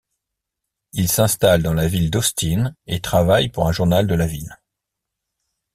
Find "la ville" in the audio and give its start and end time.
1.75-2.09, 4.15-4.57